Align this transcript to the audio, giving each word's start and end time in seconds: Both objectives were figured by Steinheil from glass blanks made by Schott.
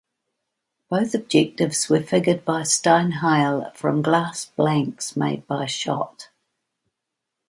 Both 0.89 1.13
objectives 1.13 1.87
were 1.87 2.01
figured 2.01 2.43
by 2.43 2.61
Steinheil 2.63 3.71
from 3.75 4.01
glass 4.01 4.45
blanks 4.45 5.15
made 5.15 5.45
by 5.45 5.67
Schott. 5.67 6.29